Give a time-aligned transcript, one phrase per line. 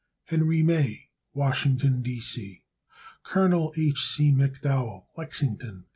[0.25, 2.19] Henry May, Washington, D.
[2.19, 2.63] C.
[3.21, 3.71] Col.
[3.77, 4.03] H.
[4.03, 4.31] C.
[4.31, 5.87] McDowell, Lexington, Ky.